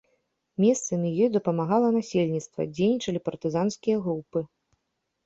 [0.63, 4.39] Месцамі ёй дапамагала насельніцтва, дзейнічалі партызанскія групы.